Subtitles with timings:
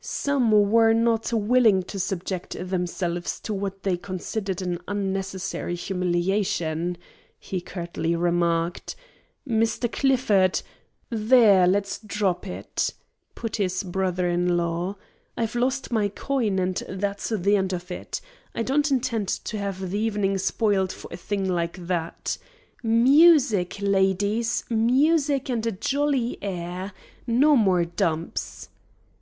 [0.00, 6.96] "Some were not willing to subject themselves to what they considered an unnecessary humiliation,"
[7.40, 8.94] he curtly remarked.
[9.48, 9.90] "Mr.
[9.90, 10.62] Clifford"
[11.10, 11.66] "There!
[11.66, 12.94] let us drop it,"
[13.34, 14.94] put in his brother in law.
[15.36, 18.20] "I've lost my coin and that's the end of it.
[18.54, 22.38] I don't intend to have the evening spoiled for a thing like that.
[22.84, 23.78] Music!
[23.82, 26.92] ladies, music and a jolly air!
[27.26, 28.68] No more dumps."